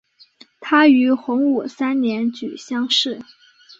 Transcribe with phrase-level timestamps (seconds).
[0.59, 3.21] 他于洪武三年举乡试。